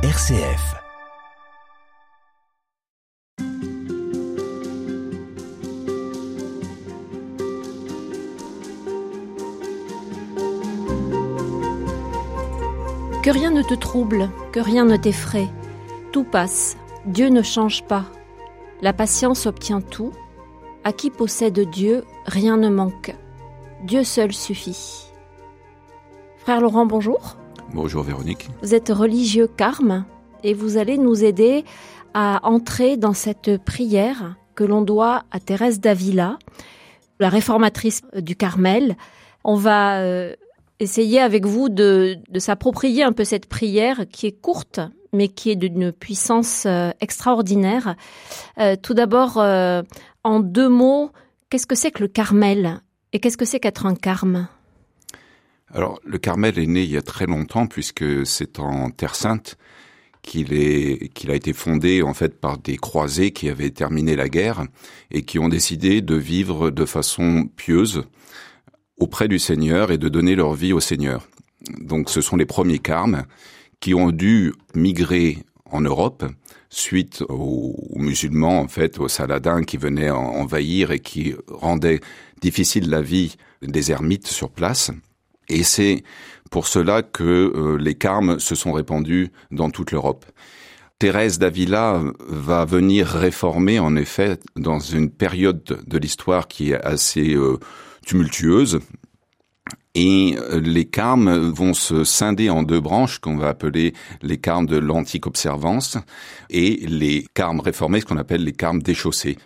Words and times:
RCF. 0.00 0.76
Que 13.24 13.30
rien 13.30 13.50
ne 13.50 13.62
te 13.62 13.74
trouble, 13.74 14.30
que 14.52 14.60
rien 14.60 14.84
ne 14.84 14.96
t'effraie. 14.96 15.48
Tout 16.12 16.22
passe, 16.22 16.76
Dieu 17.04 17.28
ne 17.28 17.42
change 17.42 17.82
pas. 17.82 18.04
La 18.80 18.92
patience 18.92 19.46
obtient 19.46 19.80
tout. 19.80 20.12
À 20.84 20.92
qui 20.92 21.10
possède 21.10 21.58
Dieu, 21.70 22.04
rien 22.24 22.56
ne 22.56 22.68
manque. 22.68 23.16
Dieu 23.82 24.04
seul 24.04 24.32
suffit. 24.32 25.10
Frère 26.36 26.60
Laurent, 26.60 26.86
bonjour. 26.86 27.37
Bonjour 27.74 28.02
Véronique. 28.02 28.48
Vous 28.62 28.74
êtes 28.74 28.88
religieux 28.88 29.46
carme 29.46 30.06
et 30.42 30.54
vous 30.54 30.78
allez 30.78 30.96
nous 30.96 31.22
aider 31.22 31.64
à 32.14 32.40
entrer 32.42 32.96
dans 32.96 33.12
cette 33.12 33.62
prière 33.62 34.36
que 34.54 34.64
l'on 34.64 34.80
doit 34.80 35.24
à 35.30 35.38
Thérèse 35.38 35.78
d'Avila, 35.78 36.38
la 37.20 37.28
réformatrice 37.28 38.00
du 38.16 38.36
Carmel. 38.36 38.96
On 39.44 39.54
va 39.54 40.00
euh, 40.00 40.34
essayer 40.80 41.20
avec 41.20 41.44
vous 41.44 41.68
de, 41.68 42.18
s'approprier 42.38 43.02
un 43.02 43.12
peu 43.12 43.24
cette 43.24 43.46
prière 43.46 44.06
qui 44.10 44.26
est 44.26 44.40
courte 44.40 44.80
mais 45.12 45.28
qui 45.28 45.50
est 45.50 45.56
d'une 45.56 45.90
puissance 45.92 46.64
euh, 46.66 46.90
extraordinaire. 47.00 47.96
Euh, 48.58 48.76
tout 48.76 48.94
d'abord, 48.94 49.36
en 49.36 50.40
deux 50.40 50.68
mots, 50.68 51.10
qu'est-ce 51.50 51.66
que 51.66 51.74
c'est 51.74 51.90
que 51.90 52.02
le 52.02 52.08
Carmel 52.08 52.80
et 53.12 53.20
qu'est-ce 53.20 53.36
que 53.36 53.44
c'est 53.44 53.60
qu'être 53.60 53.86
un 53.86 53.94
carme 53.94 54.48
alors, 55.74 56.00
le 56.04 56.16
Carmel 56.18 56.58
est 56.58 56.66
né 56.66 56.82
il 56.82 56.90
y 56.90 56.96
a 56.96 57.02
très 57.02 57.26
longtemps 57.26 57.66
puisque 57.66 58.26
c'est 58.26 58.58
en 58.58 58.90
Terre 58.90 59.14
Sainte 59.14 59.58
qu'il 60.22 60.52
est 60.52 61.12
qu'il 61.12 61.30
a 61.30 61.34
été 61.34 61.52
fondé 61.52 62.02
en 62.02 62.14
fait 62.14 62.40
par 62.40 62.58
des 62.58 62.76
croisés 62.76 63.32
qui 63.32 63.48
avaient 63.48 63.70
terminé 63.70 64.16
la 64.16 64.28
guerre 64.28 64.64
et 65.10 65.22
qui 65.22 65.38
ont 65.38 65.48
décidé 65.48 66.00
de 66.00 66.14
vivre 66.16 66.70
de 66.70 66.84
façon 66.84 67.48
pieuse 67.56 68.04
auprès 68.98 69.28
du 69.28 69.38
Seigneur 69.38 69.92
et 69.92 69.98
de 69.98 70.08
donner 70.08 70.36
leur 70.36 70.54
vie 70.54 70.72
au 70.72 70.80
Seigneur. 70.80 71.28
Donc, 71.80 72.10
ce 72.10 72.20
sont 72.20 72.36
les 72.36 72.46
premiers 72.46 72.78
carmes 72.78 73.24
qui 73.80 73.94
ont 73.94 74.10
dû 74.10 74.54
migrer 74.74 75.38
en 75.66 75.80
Europe 75.80 76.24
suite 76.70 77.22
aux, 77.28 77.76
musulmans, 77.96 78.60
en 78.60 78.68
fait, 78.68 78.98
aux 78.98 79.08
saladins 79.08 79.62
qui 79.62 79.76
venaient 79.76 80.10
envahir 80.10 80.90
et 80.90 80.98
qui 80.98 81.34
rendaient 81.46 82.00
difficile 82.40 82.90
la 82.90 83.02
vie 83.02 83.36
des 83.62 83.90
ermites 83.90 84.26
sur 84.26 84.50
place. 84.50 84.90
Et 85.48 85.62
c'est 85.62 86.02
pour 86.50 86.66
cela 86.66 87.02
que 87.02 87.24
euh, 87.24 87.76
les 87.76 87.94
carmes 87.94 88.38
se 88.38 88.54
sont 88.54 88.72
répandus 88.72 89.30
dans 89.50 89.70
toute 89.70 89.92
l'Europe. 89.92 90.24
Thérèse 90.98 91.38
d'Avila 91.38 92.02
va 92.26 92.64
venir 92.64 93.06
réformer, 93.06 93.78
en 93.78 93.94
effet, 93.94 94.38
dans 94.56 94.80
une 94.80 95.10
période 95.10 95.62
de 95.86 95.98
l'histoire 95.98 96.48
qui 96.48 96.72
est 96.72 96.84
assez 96.84 97.34
euh, 97.34 97.58
tumultueuse. 98.04 98.80
Et 99.94 100.36
euh, 100.36 100.60
les 100.60 100.86
carmes 100.86 101.50
vont 101.50 101.72
se 101.72 102.04
scinder 102.04 102.50
en 102.50 102.62
deux 102.62 102.80
branches 102.80 103.20
qu'on 103.20 103.36
va 103.36 103.48
appeler 103.48 103.94
les 104.22 104.38
carmes 104.38 104.66
de 104.66 104.76
l'antique 104.76 105.26
observance 105.26 105.98
et 106.50 106.84
les 106.86 107.26
carmes 107.34 107.60
réformés, 107.60 108.00
ce 108.00 108.06
qu'on 108.06 108.16
appelle 108.16 108.44
les 108.44 108.52
carmes 108.52 108.82
déchaussés. 108.82 109.38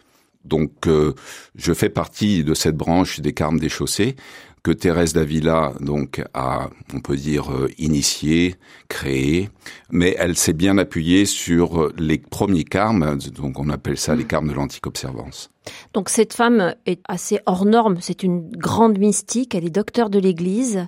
Donc, 0.45 0.73
je 0.87 1.73
fais 1.73 1.89
partie 1.89 2.45
de 2.45 2.55
cette 2.55 2.77
branche 2.77 3.21
des 3.21 3.33
carmes 3.33 3.61
déchaussés 3.61 4.17
que 4.63 4.71
Thérèse 4.71 5.13
d'Avila 5.13 5.73
donc 5.81 6.23
a, 6.35 6.71
on 6.95 7.01
peut 7.01 7.17
dire, 7.17 7.53
euh, 7.53 7.69
initié, 7.79 8.55
créé, 8.89 9.51
mais 9.91 10.15
elle 10.19 10.37
s'est 10.37 10.53
bien 10.53 10.79
appuyée 10.79 11.25
sur 11.25 11.91
les 11.99 12.19
premiers 12.19 12.65
carmes, 12.65 13.19
donc 13.35 13.59
on 13.59 13.69
appelle 13.71 13.99
ça 13.99 14.15
les 14.15 14.25
carmes 14.25 14.49
de 14.49 14.55
l'antique 14.55 14.87
observance. 14.87 15.51
Donc 15.95 16.09
cette 16.09 16.33
femme 16.33 16.75
est 16.87 17.01
assez 17.09 17.41
hors 17.47 17.65
norme, 17.65 17.99
c'est 18.01 18.23
une 18.23 18.51
grande 18.51 18.99
mystique, 18.99 19.55
elle 19.55 19.65
est 19.65 19.71
docteur 19.71 20.11
de 20.11 20.19
l'Église. 20.19 20.87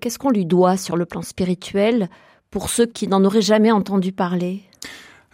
Qu'est-ce 0.00 0.18
qu'on 0.18 0.30
lui 0.30 0.44
doit 0.44 0.76
sur 0.76 0.96
le 0.96 1.06
plan 1.06 1.22
spirituel 1.22 2.10
pour 2.50 2.68
ceux 2.68 2.86
qui 2.86 3.08
n'en 3.08 3.24
auraient 3.24 3.42
jamais 3.42 3.72
entendu 3.72 4.12
parler? 4.12 4.62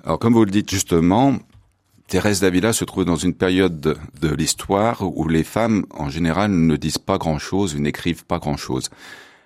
Alors 0.05 0.19
comme 0.21 0.33
vous 0.33 0.45
le 0.45 0.51
dites 0.51 0.71
justement, 0.71 1.39
Thérèse 2.11 2.41
d'Avila 2.41 2.73
se 2.73 2.85
trouve 2.85 3.05
dans 3.05 3.15
une 3.15 3.35
période 3.35 3.81
de, 4.21 4.35
l'histoire 4.35 5.03
où 5.17 5.29
les 5.29 5.45
femmes, 5.45 5.87
en 5.91 6.11
général, 6.11 6.51
ne 6.51 6.75
disent 6.75 6.99
pas 6.99 7.19
grand-chose, 7.19 7.77
n'écrivent 7.77 8.25
pas 8.25 8.41
grand-chose. 8.41 8.91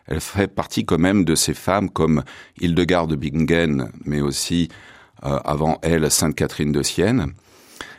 Elle 0.06 0.22
fait 0.22 0.48
partie 0.48 0.86
quand 0.86 0.96
même 0.96 1.26
de 1.26 1.34
ces 1.34 1.52
femmes 1.52 1.90
comme 1.90 2.24
Hildegarde 2.58 3.10
de 3.10 3.16
Bingen, 3.16 3.90
mais 4.06 4.22
aussi 4.22 4.70
euh, 5.24 5.38
avant 5.44 5.78
elle 5.82 6.10
Sainte 6.10 6.36
Catherine 6.36 6.72
de 6.72 6.82
Sienne, 6.82 7.34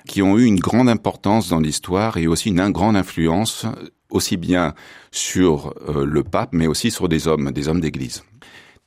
qui 0.07 0.23
ont 0.23 0.35
eu 0.35 0.45
une 0.45 0.59
grande 0.59 0.89
importance 0.89 1.47
dans 1.47 1.59
l'histoire 1.59 2.17
et 2.17 2.25
aussi 2.25 2.49
une 2.49 2.71
grande 2.71 2.95
influence 2.95 3.67
aussi 4.09 4.35
bien 4.35 4.73
sur 5.11 5.75
euh, 5.89 6.07
le 6.07 6.23
pape, 6.23 6.53
mais 6.53 6.65
aussi 6.65 6.89
sur 6.89 7.07
des 7.07 7.27
hommes, 7.27 7.51
des 7.51 7.67
hommes 7.67 7.81
d'église. 7.81 8.23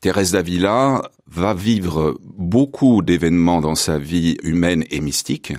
Thérèse 0.01 0.33
d'Avila 0.33 1.03
va 1.29 1.55
vivre 1.55 2.19
beaucoup 2.25 3.01
d'événements 3.03 3.61
dans 3.61 3.77
sa 3.77 3.97
vie 3.97 4.39
humaine 4.43 4.83
et 4.91 5.01
mystique 5.01 5.53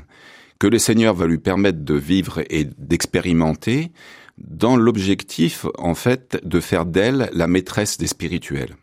que 0.59 0.67
le 0.67 0.77
Seigneur 0.77 1.13
va 1.13 1.25
lui 1.25 1.39
permettre 1.39 1.79
de 1.79 1.95
vivre 1.95 2.41
et 2.49 2.65
d'expérimenter 2.77 3.91
dans 4.37 4.75
l'objectif, 4.75 5.65
en 5.77 5.95
fait, 5.95 6.39
de 6.43 6.59
faire 6.59 6.85
d'elle 6.85 7.29
la 7.33 7.47
maîtresse 7.47 7.97
des 7.97 8.07
spirituels. 8.07 8.75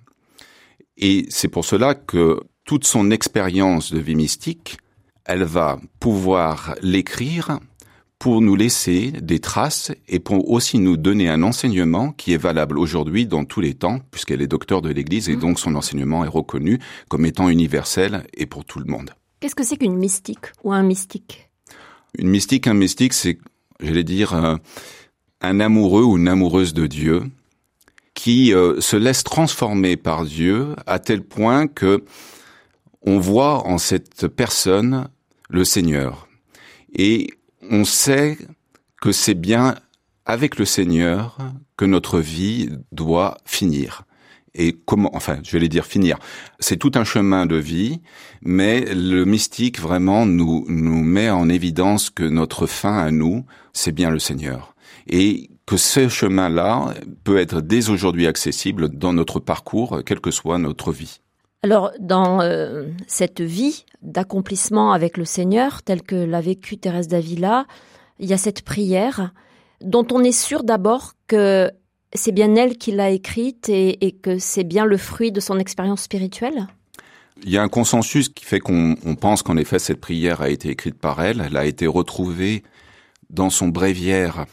Et 0.96 1.26
c'est 1.28 1.48
pour 1.48 1.64
cela 1.64 1.94
que 1.94 2.40
toute 2.64 2.84
son 2.84 3.10
expérience 3.10 3.92
de 3.92 3.98
vie 3.98 4.16
mystique, 4.16 4.78
elle 5.24 5.44
va 5.44 5.78
pouvoir 6.00 6.74
l'écrire 6.82 7.60
pour 8.18 8.40
nous 8.40 8.56
laisser 8.56 9.12
des 9.12 9.40
traces 9.40 9.92
et 10.08 10.20
pour 10.20 10.50
aussi 10.50 10.78
nous 10.78 10.96
donner 10.96 11.28
un 11.28 11.42
enseignement 11.42 12.12
qui 12.12 12.32
est 12.32 12.38
valable 12.38 12.78
aujourd'hui 12.78 13.26
dans 13.26 13.44
tous 13.44 13.60
les 13.60 13.74
temps, 13.74 14.00
puisqu'elle 14.10 14.40
est 14.40 14.46
docteur 14.46 14.80
de 14.80 14.88
l'Église 14.88 15.28
et 15.28 15.36
donc 15.36 15.60
son 15.60 15.74
enseignement 15.74 16.24
est 16.24 16.28
reconnu 16.28 16.78
comme 17.08 17.26
étant 17.26 17.50
universel 17.50 18.24
et 18.34 18.46
pour 18.46 18.64
tout 18.64 18.78
le 18.78 18.86
monde. 18.86 19.10
Qu'est-ce 19.40 19.54
que 19.54 19.64
c'est 19.64 19.76
qu'une 19.76 19.96
mystique 19.96 20.46
ou 20.64 20.72
un 20.72 20.82
mystique? 20.82 21.45
Une 22.18 22.28
mystique, 22.28 22.66
un 22.66 22.74
mystique, 22.74 23.12
c'est, 23.12 23.38
j'allais 23.80 24.04
dire, 24.04 24.34
euh, 24.34 24.56
un 25.40 25.60
amoureux 25.60 26.02
ou 26.02 26.16
une 26.16 26.28
amoureuse 26.28 26.74
de 26.74 26.86
Dieu 26.86 27.22
qui 28.14 28.54
euh, 28.54 28.80
se 28.80 28.96
laisse 28.96 29.22
transformer 29.22 29.96
par 29.96 30.24
Dieu 30.24 30.74
à 30.86 30.98
tel 30.98 31.22
point 31.22 31.66
que 31.66 32.04
on 33.02 33.18
voit 33.20 33.66
en 33.66 33.78
cette 33.78 34.26
personne 34.26 35.08
le 35.48 35.64
Seigneur. 35.64 36.26
Et 36.94 37.28
on 37.70 37.84
sait 37.84 38.38
que 39.00 39.12
c'est 39.12 39.34
bien 39.34 39.76
avec 40.24 40.58
le 40.58 40.64
Seigneur 40.64 41.38
que 41.76 41.84
notre 41.84 42.18
vie 42.18 42.70
doit 42.90 43.36
finir. 43.44 44.05
Et 44.56 44.72
comment, 44.72 45.10
enfin, 45.14 45.38
je 45.42 45.56
vais 45.58 45.68
dire 45.68 45.84
finir. 45.84 46.18
C'est 46.58 46.78
tout 46.78 46.92
un 46.94 47.04
chemin 47.04 47.46
de 47.46 47.56
vie, 47.56 48.00
mais 48.42 48.94
le 48.94 49.24
mystique 49.24 49.78
vraiment 49.78 50.26
nous, 50.26 50.64
nous 50.68 51.02
met 51.02 51.30
en 51.30 51.48
évidence 51.48 52.10
que 52.10 52.24
notre 52.24 52.66
fin 52.66 52.96
à 52.96 53.10
nous, 53.10 53.44
c'est 53.72 53.92
bien 53.92 54.10
le 54.10 54.18
Seigneur. 54.18 54.74
Et 55.06 55.50
que 55.66 55.76
ce 55.76 56.08
chemin-là 56.08 56.94
peut 57.24 57.38
être 57.38 57.60
dès 57.60 57.90
aujourd'hui 57.90 58.26
accessible 58.26 58.88
dans 58.88 59.12
notre 59.12 59.40
parcours, 59.40 60.02
quelle 60.06 60.20
que 60.20 60.30
soit 60.30 60.58
notre 60.58 60.92
vie. 60.92 61.20
Alors, 61.62 61.90
dans 61.98 62.40
euh, 62.40 62.84
cette 63.08 63.40
vie 63.40 63.84
d'accomplissement 64.02 64.92
avec 64.92 65.16
le 65.16 65.24
Seigneur, 65.24 65.82
telle 65.82 66.02
que 66.02 66.14
l'a 66.14 66.40
vécue 66.40 66.78
Thérèse 66.78 67.08
d'Avila, 67.08 67.66
il 68.20 68.28
y 68.28 68.32
a 68.32 68.38
cette 68.38 68.62
prière 68.62 69.32
dont 69.80 70.06
on 70.12 70.22
est 70.22 70.32
sûr 70.32 70.62
d'abord 70.62 71.14
que 71.26 71.70
c'est 72.14 72.32
bien 72.32 72.54
elle 72.56 72.76
qui 72.76 72.92
l'a 72.92 73.10
écrite 73.10 73.68
et, 73.68 74.16
que 74.22 74.38
c'est 74.38 74.64
bien 74.64 74.84
le 74.84 74.96
fruit 74.96 75.32
de 75.32 75.40
son 75.40 75.58
expérience 75.58 76.02
spirituelle? 76.02 76.66
Il 77.42 77.50
y 77.50 77.58
a 77.58 77.62
un 77.62 77.68
consensus 77.68 78.28
qui 78.28 78.44
fait 78.44 78.60
qu'on 78.60 78.96
pense 79.20 79.42
qu'en 79.42 79.56
effet 79.56 79.78
cette 79.78 80.00
prière 80.00 80.40
a 80.40 80.48
été 80.48 80.70
écrite 80.70 80.98
par 80.98 81.22
elle. 81.22 81.42
Elle 81.46 81.56
a 81.56 81.66
été 81.66 81.86
retrouvée 81.86 82.62
dans 83.28 83.50
son 83.50 83.68
bréviaire 83.68 84.46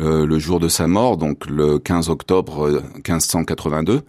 euh, 0.00 0.24
le 0.26 0.38
jour 0.38 0.58
de 0.60 0.68
sa 0.68 0.86
mort, 0.86 1.16
donc 1.16 1.46
le 1.46 1.78
15 1.78 2.08
octobre 2.08 2.82
1582. 2.96 4.02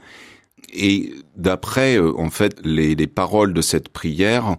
Et 0.73 1.13
d'après 1.35 1.97
euh, 1.97 2.17
en 2.17 2.29
fait 2.29 2.59
les, 2.63 2.95
les, 2.95 3.07
paroles 3.07 3.53
de 3.53 3.61
cette 3.61 3.89
prière, 3.89 4.57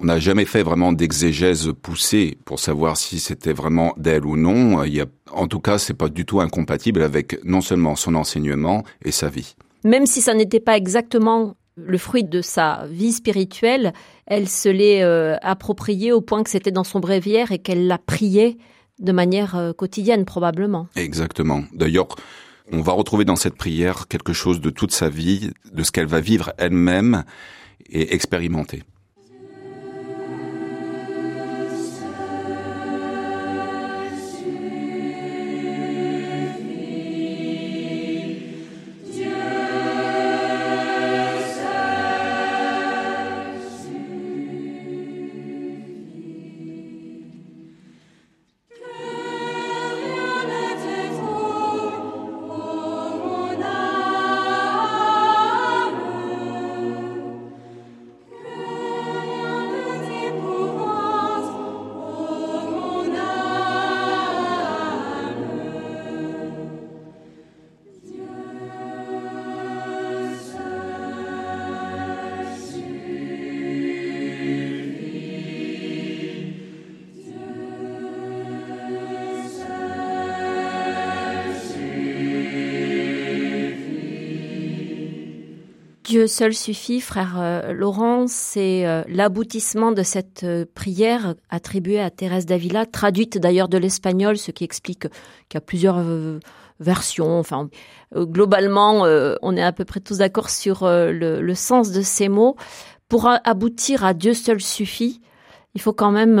on 0.00 0.04
n'a 0.06 0.18
jamais 0.18 0.44
fait 0.44 0.62
vraiment 0.62 0.92
d'exégèse 0.92 1.72
poussée 1.80 2.38
pour 2.44 2.58
savoir 2.58 2.96
si 2.96 3.20
c'était 3.20 3.52
vraiment 3.52 3.94
d'elle 3.96 4.26
ou 4.26 4.36
non. 4.36 4.82
Il 4.84 4.94
y 4.94 5.00
a, 5.00 5.06
en 5.32 5.46
tout 5.46 5.60
cas, 5.60 5.78
c'est 5.78 5.94
pas 5.94 6.08
du 6.08 6.24
tout 6.24 6.40
incompatible 6.40 7.02
avec 7.02 7.42
non 7.44 7.60
seulement 7.60 7.94
son 7.94 8.14
enseignement 8.14 8.82
et 9.04 9.12
sa 9.12 9.28
vie. 9.28 9.54
Même 9.84 10.06
si 10.06 10.20
ça 10.20 10.34
n'était 10.34 10.60
pas 10.60 10.76
exactement 10.76 11.54
le 11.76 11.98
fruit 11.98 12.24
de 12.24 12.40
sa 12.40 12.86
vie 12.90 13.12
spirituelle, 13.12 13.92
elle 14.26 14.48
se 14.48 14.68
l'est 14.68 15.02
euh, 15.02 15.36
appropriée 15.42 16.12
au 16.12 16.20
point 16.20 16.42
que 16.42 16.50
c'était 16.50 16.70
dans 16.70 16.84
son 16.84 17.00
bréviaire 17.00 17.52
et 17.52 17.58
qu'elle 17.58 17.86
l'a 17.86 17.98
prié 17.98 18.56
de 19.00 19.12
manière 19.12 19.56
euh, 19.56 19.72
quotidienne 19.72 20.24
probablement. 20.24 20.86
Exactement. 20.96 21.64
D'ailleurs, 21.72 22.08
on 22.72 22.80
va 22.80 22.92
retrouver 22.92 23.24
dans 23.24 23.36
cette 23.36 23.56
prière 23.56 24.06
quelque 24.08 24.32
chose 24.32 24.60
de 24.60 24.70
toute 24.70 24.92
sa 24.92 25.08
vie, 25.08 25.50
de 25.72 25.82
ce 25.82 25.92
qu'elle 25.92 26.06
va 26.06 26.20
vivre 26.20 26.52
elle-même 26.58 27.24
et 27.90 28.14
expérimenté. 28.14 28.82
Dieu 86.14 86.28
seul 86.28 86.54
suffit, 86.54 87.00
frère 87.00 87.40
euh, 87.40 87.72
Laurent, 87.72 88.26
c'est 88.28 88.86
euh, 88.86 89.02
l'aboutissement 89.08 89.90
de 89.90 90.04
cette 90.04 90.44
euh, 90.44 90.64
prière 90.72 91.34
attribuée 91.50 91.98
à 91.98 92.08
Thérèse 92.08 92.46
d'Avila, 92.46 92.86
traduite 92.86 93.36
d'ailleurs 93.36 93.68
de 93.68 93.78
l'espagnol, 93.78 94.38
ce 94.38 94.52
qui 94.52 94.62
explique 94.62 95.08
qu'il 95.48 95.54
y 95.54 95.56
a 95.56 95.60
plusieurs 95.60 96.00
versions. 96.78 97.36
Enfin, 97.40 97.68
globalement, 98.14 99.02
on 99.42 99.56
est 99.56 99.62
à 99.62 99.72
peu 99.72 99.84
près 99.84 99.98
tous 99.98 100.18
d'accord 100.18 100.50
sur 100.50 100.84
le, 100.84 101.40
le, 101.40 101.54
sens 101.56 101.90
de 101.90 102.00
ces 102.00 102.28
mots. 102.28 102.54
Pour 103.08 103.28
aboutir 103.42 104.04
à 104.04 104.14
Dieu 104.14 104.34
seul 104.34 104.60
suffit, 104.60 105.20
il 105.74 105.80
faut 105.80 105.92
quand 105.92 106.12
même 106.12 106.38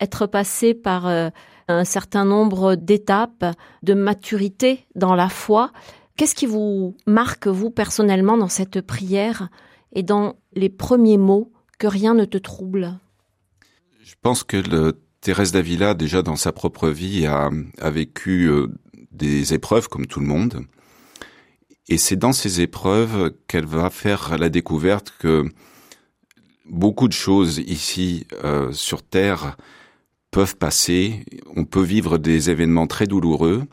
être 0.00 0.26
passé 0.26 0.74
par 0.74 1.06
un 1.06 1.84
certain 1.84 2.26
nombre 2.26 2.74
d'étapes 2.74 3.46
de 3.82 3.94
maturité 3.94 4.84
dans 4.94 5.14
la 5.14 5.30
foi 5.30 5.70
Qu'est-ce 6.16 6.34
qui 6.34 6.46
vous 6.46 6.96
marque, 7.06 7.46
vous, 7.48 7.70
personnellement, 7.70 8.36
dans 8.36 8.48
cette 8.48 8.80
prière 8.80 9.48
et 9.92 10.02
dans 10.02 10.36
les 10.54 10.68
premiers 10.68 11.18
mots 11.18 11.52
que 11.78 11.86
rien 11.86 12.14
ne 12.14 12.24
te 12.24 12.38
trouble? 12.38 12.98
Je 14.02 14.14
pense 14.22 14.44
que 14.44 14.94
Thérèse 15.20 15.52
d'Avila, 15.52 15.94
déjà 15.94 16.22
dans 16.22 16.36
sa 16.36 16.52
propre 16.52 16.88
vie, 16.88 17.26
a, 17.26 17.50
a 17.80 17.90
vécu 17.90 18.44
euh, 18.44 18.68
des 19.10 19.54
épreuves 19.54 19.88
comme 19.88 20.06
tout 20.06 20.20
le 20.20 20.26
monde. 20.26 20.66
Et 21.88 21.98
c'est 21.98 22.16
dans 22.16 22.32
ces 22.32 22.60
épreuves 22.60 23.32
qu'elle 23.46 23.66
va 23.66 23.90
faire 23.90 24.38
la 24.38 24.48
découverte 24.48 25.12
que 25.18 25.44
beaucoup 26.64 27.08
de 27.08 27.12
choses 27.12 27.58
ici 27.58 28.26
euh, 28.44 28.72
sur 28.72 29.02
Terre 29.02 29.56
peuvent 30.30 30.56
passer. 30.56 31.24
On 31.56 31.64
peut 31.64 31.82
vivre 31.82 32.18
des 32.18 32.50
événements 32.50 32.86
très 32.86 33.06
douloureux, 33.06 33.64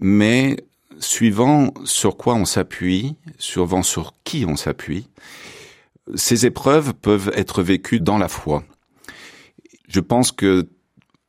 mais 0.00 0.56
suivant 0.98 1.72
sur 1.84 2.16
quoi 2.16 2.34
on 2.34 2.44
s'appuie, 2.44 3.16
suivant 3.38 3.82
sur 3.82 4.14
qui 4.24 4.44
on 4.46 4.56
s'appuie, 4.56 5.08
ces 6.14 6.46
épreuves 6.46 6.94
peuvent 6.94 7.30
être 7.34 7.62
vécues 7.62 8.00
dans 8.00 8.18
la 8.18 8.28
foi. 8.28 8.64
Je 9.88 10.00
pense 10.00 10.32
que 10.32 10.68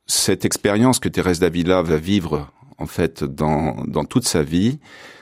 cette 0.06 0.44
expérience 0.44 1.00
que 1.00 1.08
Thérèse 1.08 1.40
d'Avila 1.40 1.82
va 1.82 1.96
vivre 1.96 2.50
en 2.78 2.86
fait 2.86 3.24
dans, 3.24 3.84
dans 3.86 4.04
toute 4.04 4.26
sa 4.26 4.42
vie 4.42 4.78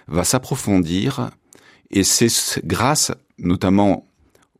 va 0.07 0.25
s'approfondir 0.25 1.31
et 1.91 2.05
c'est 2.05 2.65
grâce 2.65 3.13
notamment 3.39 4.07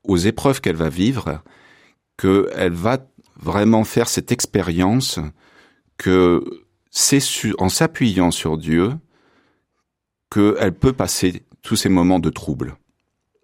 aux 0.03 0.17
épreuves 0.17 0.61
qu'elle 0.61 0.77
va 0.77 0.89
vivre 0.89 1.43
qu'elle 2.19 2.73
va 2.73 2.99
vraiment 3.37 3.85
faire 3.85 4.09
cette 4.09 4.33
expérience 4.33 5.19
que 5.99 6.43
c'est 6.91 7.21
en 7.59 7.69
s'appuyant 7.69 8.31
sur 8.31 8.57
Dieu 8.57 8.93
qu'elle 10.31 10.75
peut 10.75 10.93
passer 10.93 11.43
tous 11.63 11.77
ces 11.77 11.89
moments 11.89 12.19
de 12.19 12.31
trouble. 12.31 12.77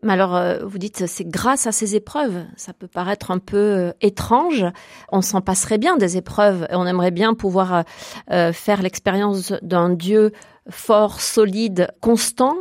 Mais 0.05 0.15
alors, 0.15 0.35
euh, 0.35 0.65
vous 0.65 0.79
dites, 0.79 1.07
c'est 1.07 1.29
grâce 1.29 1.69
à 1.69 1.73
ces 1.73 1.95
épreuves. 1.95 2.45
Ça 2.57 2.73
peut 2.73 2.89
paraître 2.89 3.31
un 3.31 3.39
peu 3.39 3.57
euh, 3.57 3.93
étrange. 4.01 4.65
On 5.13 5.23
s'en 5.23 5.41
passerait 5.41 5.79
bien 5.79 5.97
des 5.97 6.17
épreuves 6.17 6.67
et 6.71 6.75
on 6.75 6.87
aimerait 6.87 7.13
bien 7.13 7.35
pouvoir 7.35 7.85
euh, 8.33 8.53
faire 8.53 8.83
l'expérience 8.83 9.53
d'un 9.63 9.91
Dieu 9.91 10.33
fort, 10.69 11.21
solide, 11.21 11.89
constant, 12.01 12.57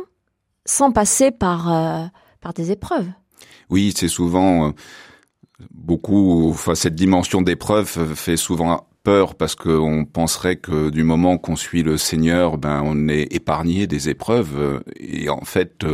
sans 0.64 0.92
passer 0.92 1.32
par, 1.32 2.10
par 2.40 2.52
des 2.52 2.70
épreuves. 2.70 3.08
Oui, 3.70 3.92
c'est 3.96 4.08
souvent 4.08 4.72
beaucoup, 5.70 6.50
enfin, 6.50 6.74
cette 6.74 6.94
dimension 6.96 7.42
d'épreuve 7.42 8.14
fait 8.14 8.36
souvent 8.36 8.86
peur 9.02 9.34
parce 9.34 9.54
qu'on 9.54 10.04
penserait 10.04 10.56
que 10.56 10.90
du 10.90 11.02
moment 11.02 11.38
qu'on 11.38 11.56
suit 11.56 11.82
le 11.82 11.96
Seigneur, 11.96 12.58
ben 12.58 12.82
on 12.84 13.08
est 13.08 13.32
épargné 13.32 13.86
des 13.86 14.08
épreuves. 14.08 14.82
Et 14.98 15.28
en 15.28 15.44
fait, 15.44 15.84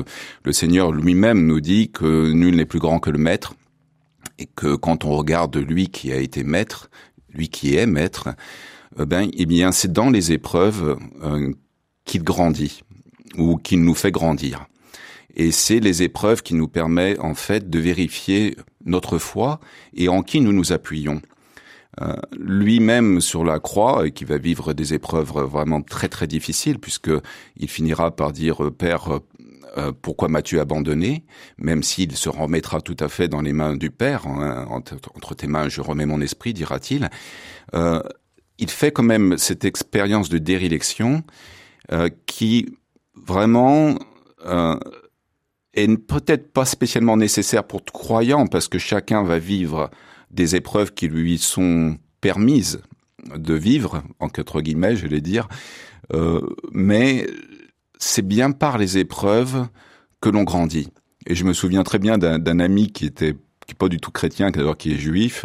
le 0.44 0.52
Seigneur 0.52 0.92
lui-même 0.92 1.46
nous 1.46 1.60
dit 1.60 1.90
que 1.90 2.30
nul 2.32 2.56
n'est 2.56 2.66
plus 2.66 2.80
grand 2.80 2.98
que 2.98 3.10
le 3.10 3.18
Maître 3.18 3.54
et 4.38 4.46
que 4.46 4.76
quand 4.76 5.04
on 5.04 5.16
regarde 5.16 5.56
lui 5.56 5.88
qui 5.88 6.12
a 6.12 6.16
été 6.16 6.44
Maître, 6.44 6.90
lui 7.32 7.48
qui 7.48 7.76
est 7.76 7.86
Maître, 7.86 8.30
euh, 8.98 9.06
ben 9.06 9.28
eh 9.32 9.46
bien 9.46 9.72
c'est 9.72 9.92
dans 9.92 10.10
les 10.10 10.32
épreuves 10.32 10.98
euh, 11.22 11.52
qu'il 12.04 12.22
grandit 12.22 12.82
ou 13.36 13.56
qu'il 13.56 13.82
nous 13.82 13.94
fait 13.94 14.12
grandir. 14.12 14.66
Et 15.36 15.52
c'est 15.52 15.80
les 15.80 16.02
épreuves 16.02 16.42
qui 16.42 16.54
nous 16.54 16.68
permettent 16.68 17.20
en 17.20 17.34
fait 17.34 17.68
de 17.70 17.78
vérifier 17.78 18.56
notre 18.84 19.18
foi 19.18 19.60
et 19.94 20.08
en 20.08 20.22
qui 20.22 20.40
nous 20.40 20.52
nous 20.52 20.72
appuyons. 20.72 21.20
Euh, 22.00 22.14
lui-même 22.38 23.20
sur 23.20 23.44
la 23.44 23.58
croix 23.58 24.06
et 24.06 24.12
qui 24.12 24.24
va 24.24 24.38
vivre 24.38 24.72
des 24.72 24.94
épreuves 24.94 25.32
vraiment 25.32 25.82
très 25.82 26.08
très 26.08 26.26
difficiles 26.28 26.78
puisque 26.78 27.10
il 27.56 27.68
finira 27.68 28.14
par 28.14 28.32
dire 28.32 28.62
euh, 28.62 28.70
Père 28.70 29.20
euh, 29.76 29.92
pourquoi 30.00 30.28
m'as-tu 30.28 30.60
abandonné? 30.60 31.24
Même 31.56 31.82
s'il 31.82 32.14
se 32.16 32.28
remettra 32.28 32.80
tout 32.80 32.96
à 33.00 33.08
fait 33.08 33.26
dans 33.26 33.40
les 33.40 33.52
mains 33.52 33.74
du 33.74 33.90
Père, 33.90 34.26
hein, 34.26 34.66
entre, 34.70 35.34
tes 35.34 35.46
mains 35.46 35.68
je 35.68 35.80
remets 35.80 36.06
mon 36.06 36.20
esprit, 36.20 36.52
dira-t-il. 36.52 37.10
il 37.74 38.70
fait 38.70 38.92
quand 38.92 39.02
même 39.02 39.36
cette 39.36 39.64
expérience 39.64 40.28
de 40.28 40.38
dérélection 40.38 41.22
qui 42.26 42.66
vraiment 43.14 43.96
est 45.74 45.96
peut-être 45.96 46.52
pas 46.52 46.64
spécialement 46.64 47.16
nécessaire 47.16 47.64
pour 47.64 47.82
tout 47.82 47.92
croyant 47.92 48.46
parce 48.46 48.68
que 48.68 48.78
chacun 48.78 49.22
va 49.22 49.38
vivre 49.38 49.90
des 50.30 50.56
épreuves 50.56 50.92
qui 50.92 51.08
lui 51.08 51.38
sont 51.38 51.96
permises 52.20 52.80
de 53.34 53.54
vivre, 53.54 54.02
en 54.20 54.28
quatre 54.28 54.60
guillemets, 54.60 54.96
je 54.96 55.06
vais 55.06 55.20
dire, 55.20 55.48
euh, 56.12 56.40
mais 56.72 57.26
c'est 57.98 58.26
bien 58.26 58.52
par 58.52 58.78
les 58.78 58.98
épreuves 58.98 59.66
que 60.20 60.28
l'on 60.28 60.44
grandit. 60.44 60.88
Et 61.26 61.34
je 61.34 61.44
me 61.44 61.52
souviens 61.52 61.82
très 61.82 61.98
bien 61.98 62.16
d'un 62.18 62.60
ami 62.60 62.90
qui 62.90 63.06
était 63.06 63.36
qui 63.66 63.74
pas 63.74 63.88
du 63.88 63.98
tout 63.98 64.10
chrétien, 64.10 64.50
qui 64.50 64.92
est 64.92 64.98
juif, 64.98 65.44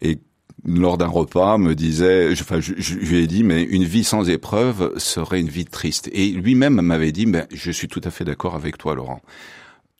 et 0.00 0.20
lors 0.64 0.98
d'un 0.98 1.08
repas 1.08 1.58
me 1.58 1.74
disait, 1.74 2.28
enfin, 2.32 2.60
je, 2.60 2.74
je, 2.76 2.94
lui 2.94 3.18
ai 3.18 3.26
dit, 3.26 3.42
mais 3.42 3.62
une 3.62 3.82
vie 3.82 4.04
sans 4.04 4.28
épreuve 4.28 4.96
serait 4.98 5.40
une 5.40 5.48
vie 5.48 5.64
triste. 5.64 6.08
Et 6.12 6.28
lui-même 6.28 6.80
m'avait 6.80 7.10
dit, 7.12 7.26
mais 7.26 7.46
je 7.52 7.72
suis 7.72 7.88
tout 7.88 8.00
à 8.04 8.10
fait 8.10 8.24
d'accord 8.24 8.54
avec 8.54 8.78
toi, 8.78 8.94
Laurent. 8.94 9.20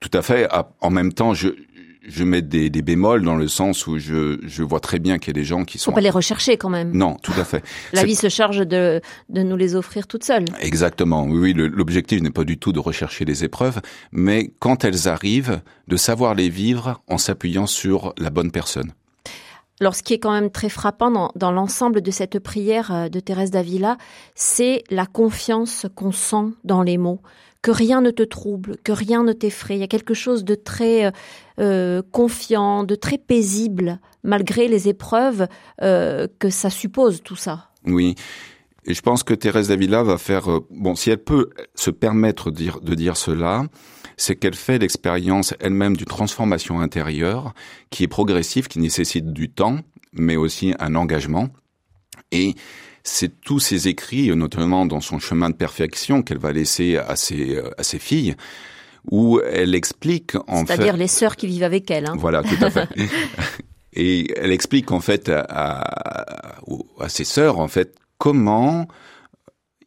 Tout 0.00 0.10
à 0.14 0.22
fait. 0.22 0.48
En 0.80 0.90
même 0.90 1.12
temps, 1.12 1.34
je, 1.34 1.48
je 2.06 2.24
mets 2.24 2.42
des, 2.42 2.70
des, 2.70 2.82
bémols 2.82 3.24
dans 3.24 3.36
le 3.36 3.48
sens 3.48 3.86
où 3.86 3.98
je, 3.98 4.38
je 4.42 4.62
vois 4.62 4.80
très 4.80 4.98
bien 4.98 5.18
qu'il 5.18 5.28
y 5.28 5.38
a 5.38 5.40
des 5.40 5.44
gens 5.44 5.64
qui 5.64 5.78
sont... 5.78 5.90
Faut 5.90 5.94
pas 5.94 6.00
les 6.00 6.10
rechercher 6.10 6.56
quand 6.56 6.70
même. 6.70 6.92
Non, 6.92 7.16
tout 7.22 7.32
à 7.38 7.44
fait. 7.44 7.62
La 7.92 8.04
vie 8.04 8.14
se 8.14 8.28
charge 8.28 8.66
de, 8.66 9.00
de 9.28 9.42
nous 9.42 9.56
les 9.56 9.74
offrir 9.74 10.06
toutes 10.06 10.24
seules. 10.24 10.46
Exactement. 10.60 11.24
Oui, 11.24 11.38
oui 11.38 11.54
l'objectif 11.54 12.20
n'est 12.22 12.30
pas 12.30 12.44
du 12.44 12.58
tout 12.58 12.72
de 12.72 12.78
rechercher 12.78 13.24
les 13.24 13.44
épreuves, 13.44 13.80
mais 14.12 14.52
quand 14.58 14.84
elles 14.84 15.08
arrivent, 15.08 15.60
de 15.88 15.96
savoir 15.96 16.34
les 16.34 16.48
vivre 16.48 17.02
en 17.08 17.18
s'appuyant 17.18 17.66
sur 17.66 18.14
la 18.18 18.30
bonne 18.30 18.50
personne. 18.50 18.92
Alors, 19.80 19.94
ce 19.94 20.02
qui 20.02 20.12
est 20.12 20.18
quand 20.18 20.32
même 20.32 20.50
très 20.50 20.68
frappant 20.68 21.10
dans, 21.10 21.32
dans 21.36 21.52
l'ensemble 21.52 22.02
de 22.02 22.10
cette 22.10 22.38
prière 22.38 22.92
euh, 22.92 23.08
de 23.08 23.18
Thérèse 23.18 23.50
d'Avila, 23.50 23.96
c'est 24.34 24.84
la 24.90 25.06
confiance 25.06 25.86
qu'on 25.94 26.12
sent 26.12 26.52
dans 26.64 26.82
les 26.82 26.98
mots 26.98 27.20
que 27.62 27.70
rien 27.70 28.00
ne 28.00 28.10
te 28.10 28.22
trouble, 28.22 28.76
que 28.84 28.92
rien 28.92 29.22
ne 29.22 29.32
t'effraie. 29.32 29.76
Il 29.76 29.80
y 29.80 29.84
a 29.84 29.88
quelque 29.88 30.14
chose 30.14 30.44
de 30.44 30.54
très 30.54 31.06
euh, 31.06 31.10
euh, 31.60 32.02
confiant, 32.10 32.84
de 32.84 32.94
très 32.94 33.18
paisible, 33.18 34.00
malgré 34.22 34.68
les 34.68 34.88
épreuves 34.88 35.46
euh, 35.82 36.26
que 36.38 36.50
ça 36.50 36.70
suppose, 36.70 37.22
tout 37.22 37.36
ça. 37.36 37.70
Oui. 37.84 38.14
Et 38.86 38.94
je 38.94 39.02
pense 39.02 39.22
que 39.22 39.34
Thérèse 39.34 39.68
Davila 39.68 40.02
va 40.02 40.16
faire, 40.16 40.48
bon, 40.70 40.94
si 40.94 41.10
elle 41.10 41.22
peut 41.22 41.50
se 41.74 41.90
permettre 41.90 42.50
de 42.50 42.56
dire, 42.56 42.80
de 42.80 42.94
dire 42.94 43.16
cela, 43.16 43.64
c'est 44.16 44.36
qu'elle 44.36 44.54
fait 44.54 44.78
l'expérience 44.78 45.54
elle-même 45.60 45.96
d'une 45.96 46.06
transformation 46.06 46.80
intérieure 46.80 47.52
qui 47.90 48.04
est 48.04 48.08
progressive, 48.08 48.68
qui 48.68 48.78
nécessite 48.78 49.32
du 49.32 49.50
temps, 49.50 49.80
mais 50.12 50.36
aussi 50.36 50.74
un 50.78 50.94
engagement. 50.94 51.50
Et 52.32 52.54
c'est 53.02 53.40
tous 53.40 53.60
ses 53.60 53.88
écrits, 53.88 54.34
notamment 54.34 54.86
dans 54.86 55.00
son 55.00 55.18
chemin 55.18 55.50
de 55.50 55.54
perfection 55.54 56.22
qu'elle 56.22 56.38
va 56.38 56.52
laisser 56.52 56.96
à 56.96 57.16
ses, 57.16 57.56
euh, 57.56 57.70
à 57.78 57.82
ses 57.82 57.98
filles, 57.98 58.34
où 59.10 59.40
elle 59.40 59.74
explique 59.74 60.34
en 60.46 60.64
fait... 60.64 60.74
C'est-à-dire 60.74 60.96
les 60.96 61.08
sœurs 61.08 61.36
qui 61.36 61.46
vivent 61.46 61.62
avec 61.62 61.90
elle. 61.90 62.06
Hein. 62.06 62.14
Voilà, 62.18 62.42
tout 62.42 62.62
à 62.62 62.70
fait. 62.70 62.88
Et 63.92 64.32
elle 64.38 64.52
explique 64.52 64.92
en 64.92 65.00
fait 65.00 65.28
à, 65.28 65.40
à, 65.40 66.58
à 67.00 67.08
ses 67.08 67.24
sœurs 67.24 67.58
en 67.58 67.68
fait 67.68 67.96
comment 68.18 68.86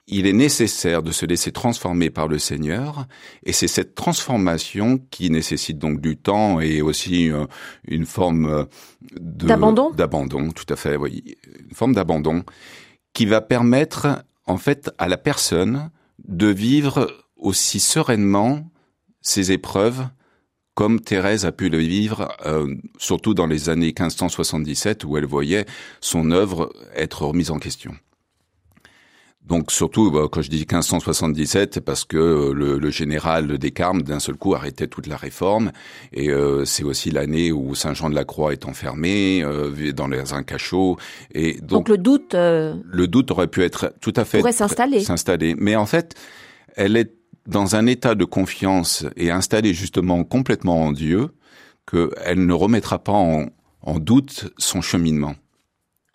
il 0.08 0.28
est 0.28 0.34
nécessaire 0.34 1.02
de 1.02 1.12
se 1.12 1.26
laisser 1.26 1.52
transformer 1.52 2.10
par 2.10 2.28
le 2.28 2.38
Seigneur, 2.38 3.08
et 3.46 3.54
c'est 3.54 3.70
cette 3.70 3.96
transformation 3.96 5.00
qui 5.12 5.30
nécessite 5.30 5.78
donc 5.78 6.02
du 6.02 6.18
temps 6.18 6.60
et 6.60 6.82
aussi 6.82 7.32
euh, 7.32 7.46
une 7.88 8.06
forme 8.06 8.46
euh, 8.48 8.64
d'abandon. 9.20 9.92
D'abandon, 9.92 10.52
tout 10.52 10.66
à 10.70 10.76
fait, 10.76 10.98
oui, 10.98 11.38
une 11.70 11.76
forme 11.76 11.94
d'abandon 11.94 12.44
qui 13.14 13.26
va 13.26 13.42
permettre 13.42 14.26
en 14.46 14.58
fait 14.58 14.92
à 14.98 15.08
la 15.08 15.18
personne 15.18 15.90
de 16.26 16.48
vivre 16.48 17.12
aussi 17.38 17.80
sereinement 17.80 18.70
ses 19.22 19.52
épreuves 19.52 20.06
comme 20.74 21.00
Thérèse 21.00 21.46
a 21.46 21.52
pu 21.52 21.70
le 21.70 21.78
vivre, 21.78 22.30
euh, 22.46 22.76
surtout 22.98 23.34
dans 23.34 23.46
les 23.46 23.70
années 23.70 23.88
1577 23.88 25.04
où 25.04 25.18
elle 25.18 25.26
voyait 25.26 25.66
son 26.02 26.32
œuvre 26.32 26.74
être 26.96 27.26
remise 27.26 27.52
en 27.52 27.60
question. 27.60 27.96
Donc 29.46 29.72
surtout, 29.72 30.10
bah, 30.10 30.28
quand 30.32 30.42
je 30.42 30.50
dis 30.50 30.60
1577, 30.60 31.74
c'est 31.74 31.82
parce 31.82 32.06
que 32.06 32.18
euh, 32.18 32.54
le, 32.54 32.90
général 32.90 33.58
des 33.58 33.72
Carmes, 33.72 34.02
d'un 34.02 34.20
seul 34.20 34.36
coup, 34.36 34.56
arrêtait 34.56 34.88
toute 34.88 35.08
la 35.08 35.18
réforme. 35.18 35.72
Et 36.14 36.30
euh, 36.30 36.64
c'est 36.64 36.84
aussi 36.84 37.12
l'année 37.12 37.52
où 37.52 37.76
Saint 37.76 37.94
Jean 37.94 38.10
de 38.10 38.16
la 38.16 38.24
Croix 38.24 38.54
est 38.54 38.66
enfermé 38.66 39.44
euh, 39.44 39.92
dans 39.92 40.10
un 40.34 40.44
cachot. 40.44 40.98
Et 41.34 41.60
donc, 41.62 41.90
le 41.90 41.98
doute... 41.98 42.34
Le 42.34 43.06
doute 43.08 43.32
aurait 43.32 43.48
pu 43.48 43.64
être 43.64 43.94
tout 44.00 44.14
à 44.16 44.24
fait... 44.24 44.40
Pourrait 44.40 44.54
s'installer. 44.54 45.02
S'installer. 45.02 45.56
Mais 45.58 45.76
en 45.76 45.86
fait, 45.86 46.16
elle 46.76 46.96
est 46.96 47.14
dans 47.46 47.76
un 47.76 47.86
état 47.86 48.16
de 48.16 48.24
confiance 48.24 49.06
et 49.18 49.30
installée 49.30 49.74
justement 49.74 50.24
complètement 50.24 50.84
en 50.84 50.94
Dieu, 50.94 51.32
qu'elle 51.92 52.46
ne 52.46 52.54
remettra 52.54 53.00
pas 53.00 53.12
en 53.12 54.00
doute 54.00 54.54
son 54.58 54.82
cheminement. 54.82 55.36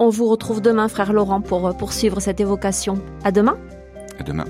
On 0.01 0.11
vous 0.11 0.29
retrouve 0.29 0.61
demain, 0.61 0.87
frère 0.87 1.13
Laurent, 1.13 1.41
pour 1.41 1.77
poursuivre 1.77 2.21
cette 2.21 2.39
évocation. 2.39 3.03
À 3.25 3.33
demain. 3.33 3.59
À 4.21 4.23
demain. 4.23 4.45